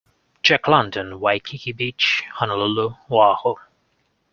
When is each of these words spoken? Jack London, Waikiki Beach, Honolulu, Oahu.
Jack 0.41 0.67
London, 0.67 1.19
Waikiki 1.19 1.73
Beach, 1.73 2.23
Honolulu, 2.39 2.95
Oahu. 3.11 3.55